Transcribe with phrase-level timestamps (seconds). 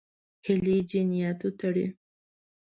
[0.45, 1.85] هیلې جنیاتو تړي.